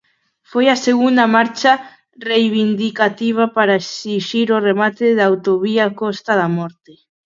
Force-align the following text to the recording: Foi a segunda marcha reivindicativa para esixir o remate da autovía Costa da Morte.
Foi 0.49 0.65
a 0.75 0.81
segunda 0.87 1.25
marcha 1.35 1.71
reivindicativa 2.31 3.43
para 3.57 3.79
esixir 3.83 4.47
o 4.57 4.63
remate 4.67 5.05
da 5.17 5.25
autovía 5.31 5.85
Costa 6.01 6.31
da 6.41 6.47
Morte. 6.57 6.93